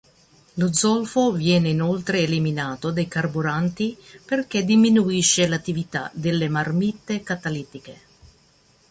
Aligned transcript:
Lo 0.55 0.73
zolfo 0.73 1.31
viene 1.31 1.69
inoltre 1.69 2.21
eliminato 2.21 2.89
dai 2.89 3.07
carburanti 3.07 3.95
perché 4.25 4.65
diminuisce 4.65 5.45
l'attività 5.47 6.09
delle 6.15 6.49
marmitte 6.49 7.21
catalitiche. 7.21 7.99